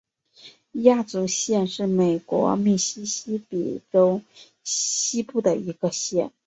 [0.81, 4.23] 亚祖县是美国密西西比州
[4.63, 6.31] 西部的一个县。